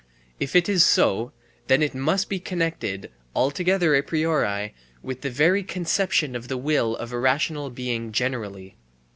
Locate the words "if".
0.39-0.55